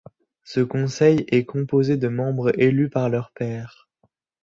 Ce 0.43 0.61
conseil 0.61 1.27
est 1.27 1.45
composé 1.45 1.95
de 1.95 2.07
membres 2.07 2.59
élus 2.59 2.89
par 2.89 3.07
leurs 3.07 3.31
pairs. 3.33 3.87